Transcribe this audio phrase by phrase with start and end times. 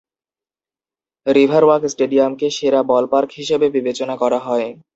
[1.27, 4.67] রিভারওয়াক স্টেডিয়ামকে সেরা বলপার্ক হিসেবে বিবেচনা করা হয়।